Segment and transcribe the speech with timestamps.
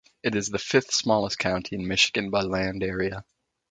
[0.23, 3.23] It is the fifth-smallest county in Michigan by land area.